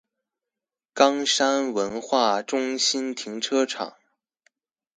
[0.95, 3.93] 岡山文化中心停車場